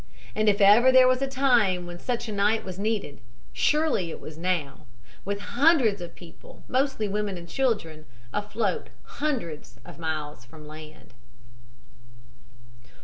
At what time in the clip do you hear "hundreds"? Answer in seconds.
5.39-6.01, 9.03-9.79